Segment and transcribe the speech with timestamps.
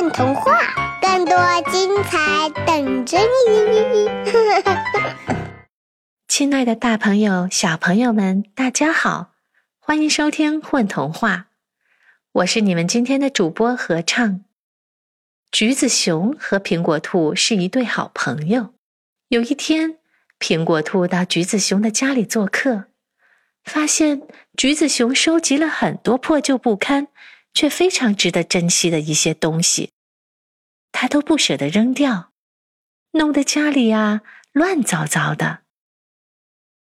[0.00, 1.36] 混童话，更多
[1.70, 4.08] 精彩等着你！
[6.26, 9.32] 亲爱的，大朋友、小朋友们，大家好，
[9.78, 11.36] 欢迎收听《混童话》，
[12.32, 14.42] 我是你们今天的主播合唱。
[15.52, 18.72] 橘子熊和苹果兔是一对好朋友。
[19.28, 19.98] 有一天，
[20.38, 22.84] 苹果兔到橘子熊的家里做客，
[23.64, 24.22] 发现
[24.56, 27.08] 橘子熊收集了很多破旧不堪。
[27.52, 29.92] 却非常值得珍惜的一些东西，
[30.92, 32.32] 他都不舍得扔掉，
[33.12, 35.60] 弄得家里呀乱糟糟的。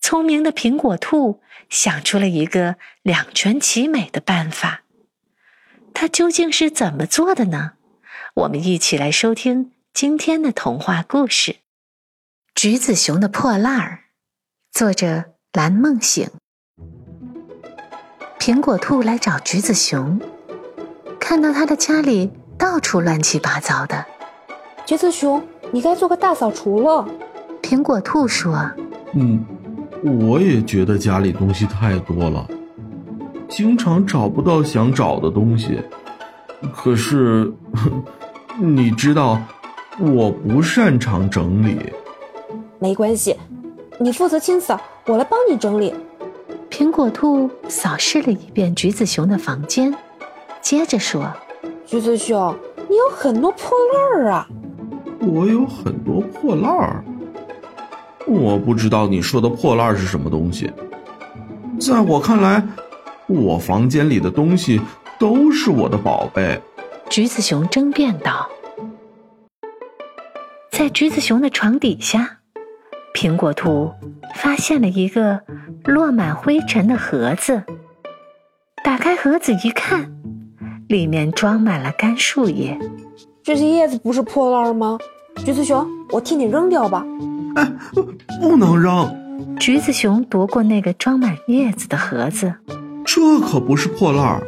[0.00, 4.82] 聪明的苹果兔想出了一个两全其美的办法，
[5.92, 7.72] 它究竟是怎么做的呢？
[8.34, 11.52] 我们一起来收听今天的童话故事
[12.54, 14.04] 《橘子熊的破烂儿》，
[14.78, 16.30] 作者蓝梦醒。
[18.38, 20.20] 苹果兔来找橘子熊。
[21.28, 24.06] 看到他的家里到处乱七八糟的，
[24.86, 27.04] 橘子熊，你该做个大扫除了。
[27.60, 28.70] 苹果兔说
[29.12, 29.44] ：“嗯，
[30.28, 32.46] 我也觉得家里东西太多了，
[33.48, 35.82] 经常找不到想找的东西。
[36.72, 37.52] 可是，
[38.56, 39.42] 你知道，
[39.98, 41.92] 我不擅长整理。
[42.78, 43.36] 没关系，
[43.98, 45.92] 你负责清扫，我来帮你整理。”
[46.70, 49.92] 苹果兔扫视了一遍橘子熊的房间。
[50.68, 51.32] 接着说
[51.86, 52.52] ：“橘子熊，
[52.88, 54.48] 你有很多破烂儿啊！
[55.20, 57.04] 我有很多破烂儿，
[58.26, 60.68] 我不知道你说的破烂儿是什么东西。
[61.78, 62.60] 在我看来，
[63.28, 64.80] 我房间里的东西
[65.20, 66.60] 都是我的宝贝。”
[67.08, 68.48] 橘子熊争辩道。
[70.72, 72.38] 在橘子熊的床底下，
[73.14, 73.92] 苹果兔
[74.34, 75.42] 发现了一个
[75.84, 77.62] 落满灰尘的盒子。
[78.82, 80.15] 打开盒子一看。
[80.88, 82.78] 里面装满了干树叶，
[83.42, 84.98] 这些叶子不是破烂吗？
[85.44, 87.04] 橘子熊，我替你扔掉吧。
[87.56, 87.72] 哎，
[88.40, 89.12] 不能扔！
[89.58, 92.54] 橘子熊夺过那个装满叶子的盒子，
[93.04, 94.40] 这可不是破烂，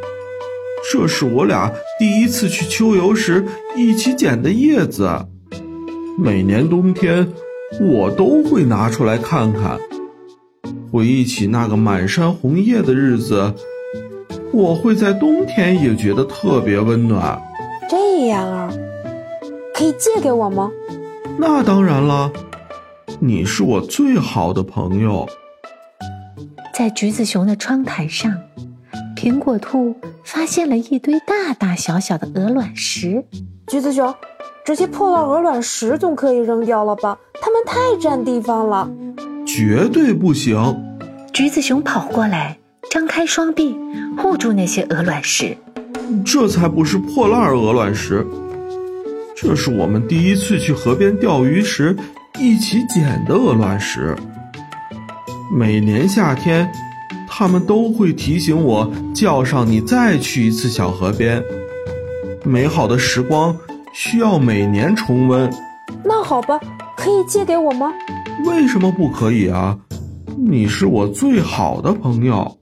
[0.92, 3.44] 这是我俩第一次去秋游时
[3.76, 5.10] 一起捡的叶子。
[6.16, 7.26] 每年冬天，
[7.80, 9.78] 我都会拿出来看看，
[10.92, 13.52] 回忆起那个满山红叶的日子。
[14.52, 17.40] 我会在冬天也觉得特别温暖。
[17.88, 18.70] 这样啊，
[19.74, 20.70] 可以借给我吗？
[21.38, 22.32] 那当然了，
[23.20, 25.28] 你是我最好的朋友。
[26.74, 28.32] 在橘子熊的窗台上，
[29.16, 29.94] 苹果兔
[30.24, 33.24] 发现了一堆大大小小的鹅卵石。
[33.66, 34.14] 橘子熊，
[34.64, 37.18] 这些破烂鹅卵石总可以扔掉了吧？
[37.40, 38.88] 它们太占地方了。
[39.46, 40.76] 绝对不行！
[41.32, 42.58] 橘子熊跑过来。
[42.90, 43.76] 张开双臂
[44.16, 45.56] 护住那些鹅卵石，
[46.24, 48.26] 这才不是破烂鹅卵石，
[49.36, 51.94] 这是我们第一次去河边钓鱼时
[52.38, 54.16] 一起捡的鹅卵石。
[55.52, 56.70] 每年夏天，
[57.28, 61.42] 他们都会提醒我叫上你再去一次小河边。
[62.44, 63.54] 美好的时光
[63.92, 65.50] 需要每年重温。
[66.02, 66.58] 那好吧，
[66.96, 67.92] 可以借给我吗？
[68.46, 69.78] 为什么不可以啊？
[70.38, 72.56] 你是我最好的朋友。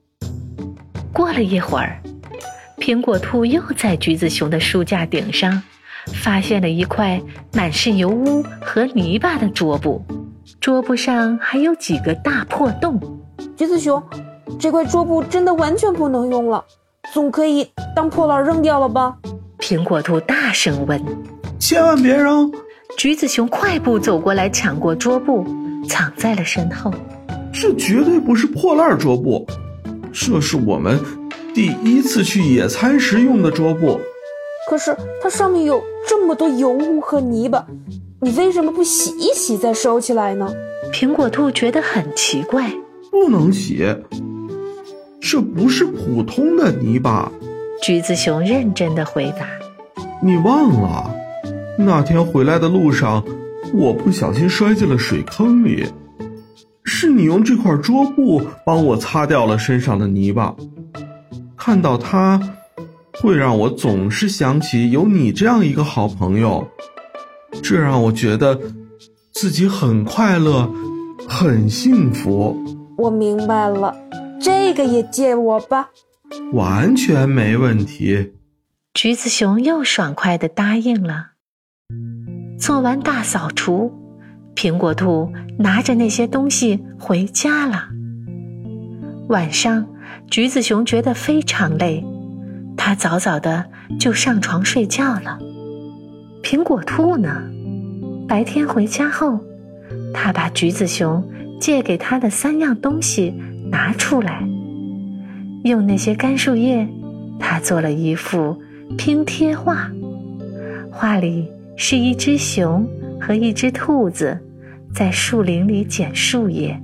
[1.16, 1.98] 过了一会儿，
[2.76, 5.62] 苹果兔又在橘子熊的书架顶上
[6.12, 7.18] 发现了一块
[7.54, 10.04] 满是油污和泥巴的桌布，
[10.60, 13.00] 桌布上还有几个大破洞。
[13.56, 14.02] 橘子熊，
[14.60, 16.62] 这块桌布真的完全不能用了，
[17.14, 19.16] 总可以当破烂扔掉了吧？
[19.58, 21.02] 苹果兔大声问
[21.58, 22.52] ：“千万别扔！”
[22.98, 25.46] 橘子熊快步走过来，抢过桌布，
[25.88, 26.92] 藏在了身后。
[27.54, 29.46] 这绝对不是破烂桌布。
[30.18, 30.98] 这是我们
[31.52, 34.00] 第一次去野餐时用的桌布，
[34.70, 37.66] 可是它上面有这么多油污和泥巴，
[38.22, 40.50] 你为什么不洗一洗再收起来呢？
[40.90, 42.72] 苹果兔觉得很奇怪。
[43.10, 43.84] 不能洗，
[45.20, 47.30] 这不是普通的泥巴。
[47.82, 49.46] 橘子熊认真的回答
[50.24, 51.14] ：“你忘了，
[51.78, 53.22] 那天回来的路上，
[53.74, 55.86] 我不小心摔进了水坑里。”
[57.06, 60.52] 是你用这块桌布帮我擦掉了身上的泥巴，
[61.56, 62.40] 看到它，
[63.20, 66.66] 会让我总是想起有你这样一个好朋友，
[67.62, 68.60] 这让我觉得
[69.32, 70.68] 自己很快乐，
[71.28, 72.56] 很幸福。
[72.98, 73.94] 我明白了，
[74.40, 75.90] 这个也借我吧，
[76.54, 78.32] 完全没问题。
[78.94, 81.28] 橘子熊又爽快的答应了。
[82.58, 83.92] 做完大扫除。
[84.56, 87.88] 苹果兔拿着那些东西回家了。
[89.28, 89.86] 晚上，
[90.30, 92.02] 橘子熊觉得非常累，
[92.74, 93.66] 他早早的
[94.00, 95.38] 就上床睡觉了。
[96.42, 97.42] 苹果兔呢？
[98.26, 99.38] 白天回家后，
[100.14, 101.22] 他把橘子熊
[101.60, 103.34] 借给他的三样东西
[103.70, 104.42] 拿出来，
[105.64, 106.88] 用那些干树叶，
[107.38, 108.56] 他做了一幅
[108.96, 109.90] 拼贴画。
[110.90, 112.88] 画里是一只熊
[113.20, 114.40] 和一只兔子
[114.96, 116.80] 在树林里捡树叶。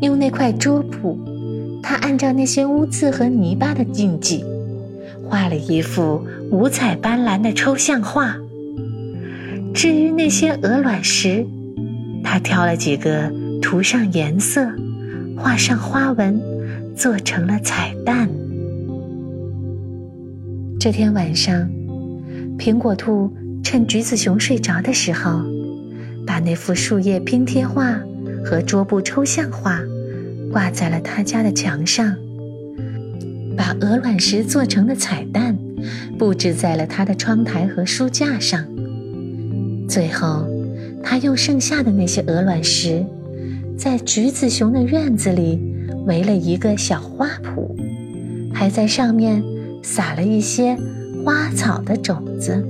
[0.00, 1.16] 用那块桌布，
[1.80, 4.44] 他按照那些污渍和泥巴的印记，
[5.24, 8.36] 画了一幅五彩斑斓的抽象画。
[9.72, 11.46] 至于那些鹅卵石，
[12.24, 13.32] 他挑了几个，
[13.62, 14.68] 涂上颜色，
[15.36, 16.42] 画上花纹，
[16.96, 18.28] 做成了彩蛋。
[20.80, 21.70] 这天晚上，
[22.58, 23.32] 苹果兔
[23.62, 25.44] 趁橘子熊睡着的时候，
[26.44, 28.00] 那幅树叶拼贴画
[28.44, 29.80] 和桌布抽象画
[30.50, 32.14] 挂在了他家的墙上，
[33.56, 35.56] 把鹅卵石做成的彩蛋
[36.18, 38.66] 布置在了他的窗台和书架上。
[39.88, 40.46] 最后，
[41.02, 43.04] 他用剩下的那些鹅卵石，
[43.76, 45.60] 在橘子熊的院子里
[46.06, 47.74] 围了一个小花圃，
[48.52, 49.42] 还在上面
[49.82, 50.76] 撒了一些
[51.24, 52.62] 花草的种子。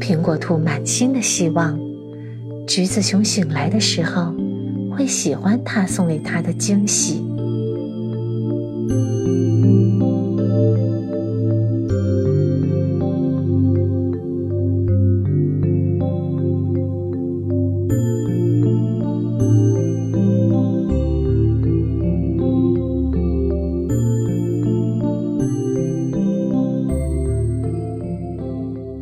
[0.00, 1.78] 苹果兔满心的希望，
[2.66, 4.34] 橘子熊醒来的时候
[4.90, 7.22] 会喜欢他送给他的惊喜。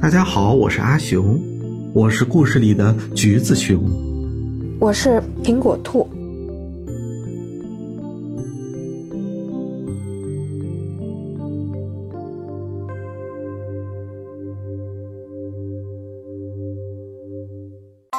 [0.00, 1.40] 大家好，我是阿雄，
[1.94, 3.78] 我是故事里的橘子熊。
[4.80, 6.08] 我是苹果兔。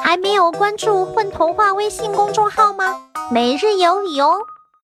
[0.04, 2.84] 还没有关注“混童话”微信公众号吗？
[3.32, 4.36] 每日有礼哦！